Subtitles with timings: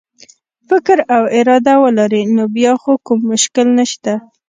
[0.69, 4.13] فکر او اراده ولري نو بیا خو کوم مشکل نشته.